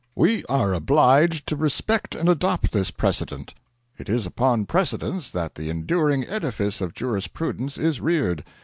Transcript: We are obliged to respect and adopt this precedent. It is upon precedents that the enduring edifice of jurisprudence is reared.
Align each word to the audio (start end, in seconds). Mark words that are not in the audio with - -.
We 0.15 0.43
are 0.45 0.73
obliged 0.73 1.45
to 1.45 1.55
respect 1.55 2.15
and 2.15 2.27
adopt 2.27 2.71
this 2.71 2.89
precedent. 2.89 3.53
It 3.99 4.09
is 4.09 4.25
upon 4.25 4.65
precedents 4.65 5.29
that 5.29 5.53
the 5.53 5.69
enduring 5.69 6.25
edifice 6.25 6.81
of 6.81 6.95
jurisprudence 6.95 7.77
is 7.77 8.01
reared. 8.01 8.43